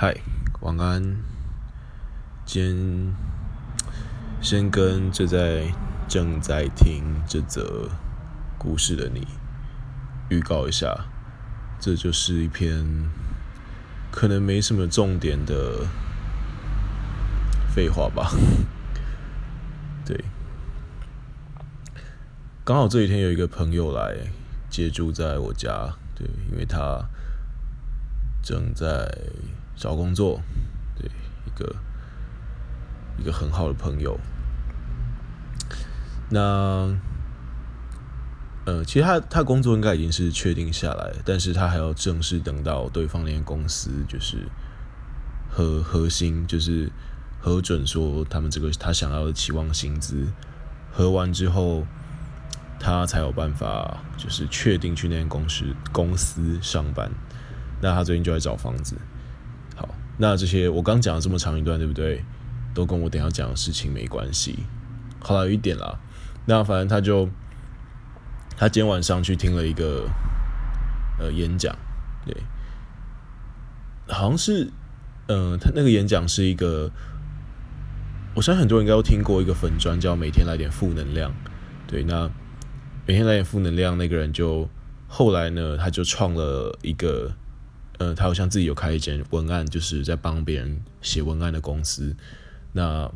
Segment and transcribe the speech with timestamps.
[0.00, 0.16] 嗨，
[0.60, 1.16] 晚安。
[2.46, 3.16] 今天
[4.40, 5.74] 先跟正在
[6.06, 7.90] 正在听这则
[8.56, 9.26] 故事的你
[10.30, 11.06] 预告一下，
[11.80, 13.10] 这就是一篇
[14.12, 15.84] 可能没什么重点的
[17.74, 18.30] 废话吧。
[20.06, 20.24] 对，
[22.64, 24.28] 刚好这几天有一个朋友来
[24.70, 27.04] 借住在我家，对，因为他
[28.40, 29.12] 正在。
[29.78, 30.42] 找工作，
[30.96, 31.08] 对，
[31.46, 31.76] 一个
[33.18, 34.18] 一个很好的朋友。
[36.30, 36.94] 那
[38.66, 44.48] 呃，其实他他工作应该已经是确定下来，但是他还要正式等到对方那间公司就是
[45.48, 46.92] 核核心，就是
[47.40, 50.26] 核准说他们这个他想要的期望薪资
[50.92, 51.86] 核完之后，
[52.78, 57.10] 他才有办法就是确定去那间公司公司上班。
[57.80, 58.96] 那他最近就在找房子。
[60.18, 62.24] 那这些我刚讲了这么长一段，对不对？
[62.74, 64.58] 都跟我等下讲的事情没关系。
[65.20, 65.98] 好了，有一点啦。
[66.46, 67.28] 那反正他就
[68.56, 70.08] 他今天晚上去听了一个
[71.18, 71.74] 呃演讲，
[72.24, 72.36] 对，
[74.06, 74.70] 好像是
[75.28, 76.90] 嗯、他那个演讲是一个，
[78.34, 81.32] 我相信很多人应该都听过一个粉专叫“每天来点负能量”。
[81.88, 82.30] 对，那
[83.06, 84.68] 每天来点负能量，那个人就
[85.06, 87.32] 后来呢，他就创了一个。
[87.98, 92.16] 呃，他好像自己有开一间文案，就是在帮别人写文案的公司。
[92.72, 93.10] 那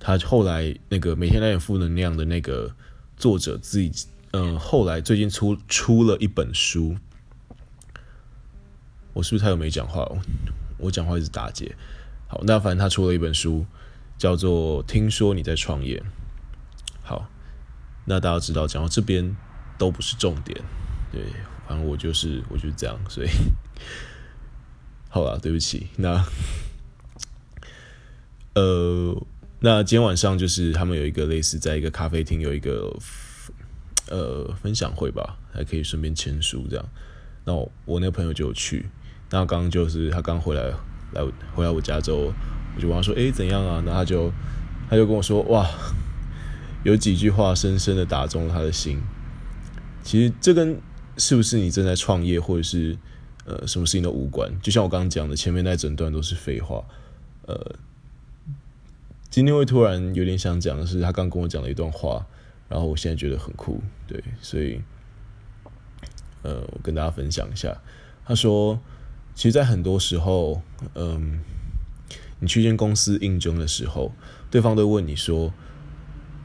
[0.00, 2.74] 他后来那个每天来点负能量的那个
[3.16, 6.96] 作者自己，嗯、后来最近出出了一本书。
[9.12, 10.08] 我是不是太久没讲话？
[10.78, 11.74] 我讲话一直打结。
[12.28, 13.66] 好，那反正他出了一本书，
[14.16, 15.98] 叫做《听说你在创业》。
[17.02, 17.28] 好，
[18.04, 19.36] 那大家知道，讲到这边
[19.76, 20.60] 都不是重点。
[21.10, 21.22] 对，
[21.68, 23.28] 反正我就是我就是这样，所以。
[25.10, 25.88] 好了，对不起。
[25.96, 26.24] 那，
[28.54, 29.26] 呃，
[29.60, 32.94] 那今天晚上就是他们有一个类似在一个咖啡厅有一个
[34.08, 36.88] 呃分享会吧，还可以顺便签书这样。
[37.44, 38.88] 那我，我那个朋友就有去。
[39.30, 40.62] 那刚刚就是他刚回来
[41.12, 41.22] 来
[41.54, 42.32] 回来我家之后，
[42.76, 44.32] 我就问他说：“诶，怎样啊？”那他就
[44.88, 45.68] 他就跟我说：“哇，
[46.84, 49.00] 有几句话深深的打中了他的心。”
[50.04, 50.78] 其实这跟
[51.18, 52.96] 是不是你正在创业，或者是
[53.44, 54.48] 呃什么事情都无关。
[54.62, 56.84] 就像我刚刚讲的，前面那整段都是废话。
[57.46, 57.74] 呃，
[59.28, 62.24] 今天会突然有点想讲的是，他刚跟我讲了一段话，
[62.68, 64.80] 然后我现在觉得很酷，对，所以
[66.42, 67.76] 呃，我跟大家分享一下。
[68.24, 68.78] 他说，
[69.34, 70.62] 其实，在很多时候，
[70.94, 71.40] 嗯、
[72.38, 74.12] 你去一间公司应征的时候，
[74.50, 75.52] 对方都问你说，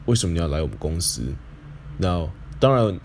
[0.06, 1.22] 为什么你要来我们公司？
[1.98, 2.98] 那当然。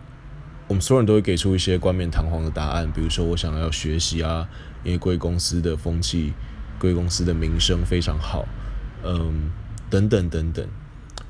[0.70, 4.48] 我们所有人都会给出一些冠冕堂皇的答案，比如说我想要学习啊，
[4.84, 6.32] 因为贵公司的风气、
[6.78, 8.48] 贵公司的名声非常好，
[9.04, 9.50] 嗯，
[9.90, 10.68] 等等等等。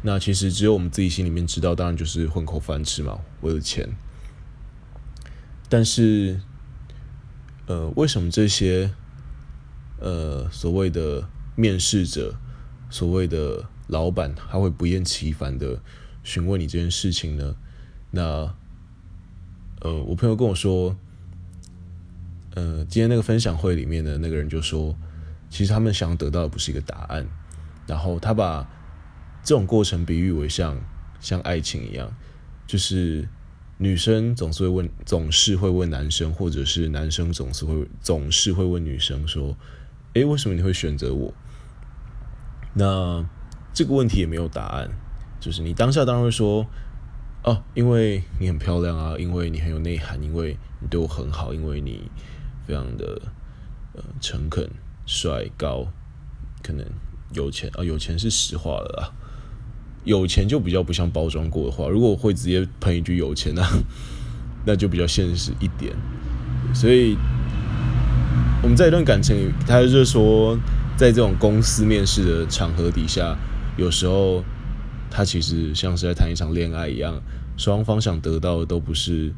[0.01, 3.89] 那其实只有我们自己心里面知道，当然就是混口饭吃嘛，为了钱。
[5.69, 6.41] 但是，
[7.67, 8.91] 呃，为什么这些
[9.99, 12.35] 呃所谓的面试者、
[12.89, 15.79] 所谓的老板，他会不厌其烦的
[16.23, 17.55] 询问你这件事情呢？
[18.11, 18.53] 那
[19.81, 20.93] 呃，我朋友跟我说，
[22.53, 24.93] 呃，今天那个分享会里面的那个人就说，
[25.49, 27.25] 其实他们想得到的不是一个答案，
[27.87, 28.69] 然后他把
[29.41, 30.77] 这种过程比喻为像
[31.21, 32.13] 像爱情一样，
[32.67, 33.25] 就是
[33.77, 39.55] 女生总是会问，总是会问男生，或者是男生总是会总是会问女生说，
[40.13, 41.33] 诶，为什么你会选择我？
[42.73, 43.25] 那
[43.73, 44.89] 这个问题也没有答案，
[45.39, 46.67] 就是你当下当然会说。
[47.41, 52.11] 哦，因为你很漂亮啊，因为你很有内涵，因为你对我很好，因为你
[52.67, 53.21] 非常的
[53.93, 54.69] 呃诚恳、
[55.05, 55.87] 帅、高，
[56.61, 56.85] 可能
[57.33, 59.13] 有钱啊、有钱是实话了啦。
[60.03, 63.65] 有钱就比较不像包装过的话，如果我会直接喷一句有钱啊，
[64.67, 65.95] 那就比较现实一点。
[66.73, 67.17] 所以
[68.61, 70.57] 我们在一段感情里，他就是说，
[70.97, 73.37] 在这种公司面试的场合底下，
[73.77, 74.43] 有时候。
[75.09, 77.21] 他其实像是在谈一场恋爱一样，
[77.57, 79.33] 双方想得到的都不是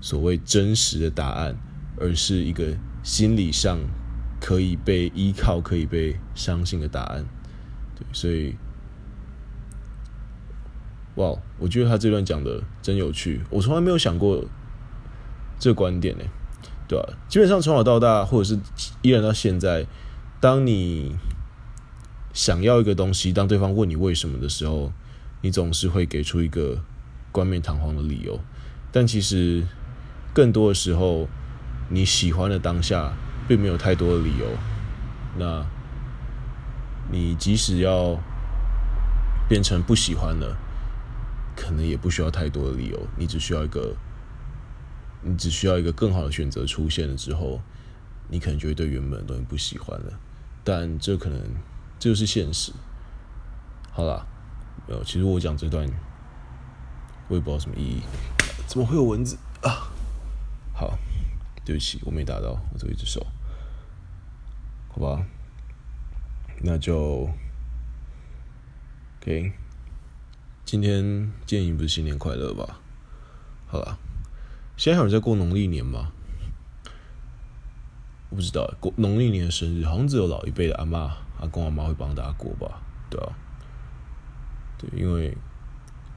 [0.00, 1.56] 所谓真实的答案，
[1.98, 3.78] 而是一个心理上
[4.40, 7.24] 可以被依靠、可以被相信的答案。
[7.96, 8.54] 对，所以，
[11.14, 14.44] 哇，我觉得他这段讲的真有趣，我从来没有想过
[15.58, 16.24] 这个观点呢，
[16.88, 17.08] 对吧？
[17.28, 18.58] 基本上从小到大，或者是
[19.00, 19.86] 依然到现在，
[20.40, 21.14] 当你
[22.32, 24.92] 想要一个东西，当对方问你为什么的时候，
[25.44, 26.82] 你总是会给出一个
[27.30, 28.40] 冠冕堂皇的理由，
[28.90, 29.62] 但其实
[30.32, 31.28] 更多的时候，
[31.90, 33.12] 你喜欢的当下
[33.46, 34.46] 并没有太多的理由，
[35.36, 35.66] 那
[37.12, 38.18] 你即使要
[39.46, 40.56] 变成不喜欢了，
[41.54, 43.94] 可能也不需要太多的理由，你只需要一个，
[45.20, 47.60] 你只需要一个更好的选择出现了之后，
[48.30, 50.18] 你可能就会对原本的东西不喜欢了。
[50.64, 51.38] 但这可能
[51.98, 52.72] 这就是现实。
[53.92, 54.26] 好了，
[54.86, 55.88] 没有，其实我讲这段，
[57.28, 58.02] 我也不知道什么意义。
[58.66, 59.90] 怎么会有蚊子啊？
[60.72, 60.98] 好，
[61.64, 63.26] 对不起，我没打到，我只有一只手。
[64.88, 65.24] 好吧，
[66.62, 67.28] 那就
[69.20, 69.52] ，OK。
[70.64, 72.80] 今天建议不是新年快乐吧？
[73.66, 73.98] 好了，
[74.76, 76.12] 现在还有人在过农历年吗？
[78.30, 82.80] 我不知道，过农历年的生日好像只有老一辈的阿妈、阿公、阿妈会帮大家过吧？
[83.10, 83.36] 对啊，
[84.94, 85.36] 因为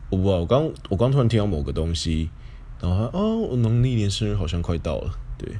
[0.09, 2.29] 我不知道，我刚我刚突然听到某个东西，
[2.81, 5.57] 然后他哦，农历年生日好像快到了，对。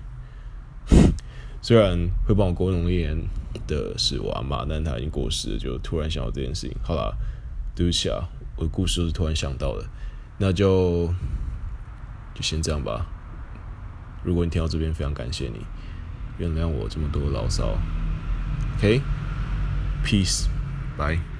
[1.62, 3.27] 虽然会帮我过农历年
[3.68, 6.77] 的是我阿妈，但她已经过世了，就突然想到这件事情。
[6.81, 7.13] 好啦，
[7.75, 9.86] 对不起啊，我的故事都是突然想到的，
[10.38, 11.13] 那就
[12.33, 13.07] 就先这样吧。
[14.24, 15.59] 如果你听到这边，非常感谢你，
[16.38, 17.77] 原谅我这么多牢骚。
[18.77, 21.37] OK，peace，bye。